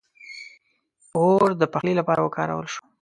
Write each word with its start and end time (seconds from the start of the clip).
•اور 1.17 1.47
د 1.61 1.63
پخلي 1.73 1.93
لپاره 1.99 2.21
وکارول 2.23 2.67
شو. 2.73 2.83